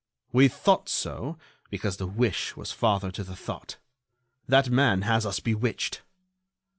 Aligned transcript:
"We 0.31 0.47
thought 0.47 0.89
so, 0.89 1.37
because 1.69 1.97
the 1.97 2.07
wish 2.07 2.57
was 2.57 2.71
father 2.71 3.11
to 3.11 3.23
the 3.23 3.35
thought. 3.35 3.77
That 4.47 4.67
man 4.71 5.03
has 5.03 5.27
us 5.27 5.39
bewitched." 5.39 6.01